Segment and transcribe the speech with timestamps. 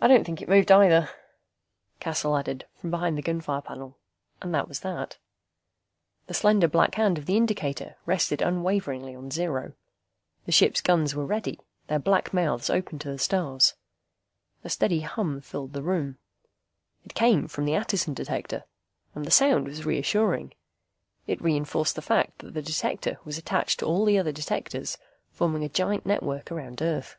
[0.00, 1.10] "I don't think it moved either,"
[2.00, 3.98] Cassel added, from behind the gunfire panel.
[4.40, 5.18] And that was that.
[6.28, 9.74] The slender black hand of the indicator rested unwaveringly on zero.
[10.46, 13.74] The ship's guns were ready, their black mouths open to the stars.
[14.64, 16.16] A steady hum filled the room.
[17.04, 18.64] It came from the Attison Detector,
[19.14, 20.54] and the sound was reassuring.
[21.26, 24.96] It reinforced the fact that the Detector was attached to all the other Detectors,
[25.32, 27.18] forming a gigantic network around Earth.